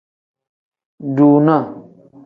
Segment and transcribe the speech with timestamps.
[1.15, 1.65] Dunaa.